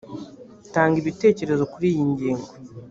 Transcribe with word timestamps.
tanga 0.73 0.95
ibitekerezo 1.01 1.63
kuri 1.73 1.85
iyi 1.93 2.03
ngingo 2.11 2.47